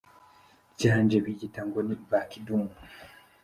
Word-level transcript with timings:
ryanje 0.73 1.17
biyita 1.25 1.61
ngo 1.67 1.79
ni 1.87 1.95
ba 2.09 2.19
kidumu. 2.29 2.71